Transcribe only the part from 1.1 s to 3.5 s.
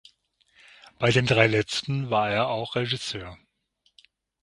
den drei letzten war er auch Regisseur.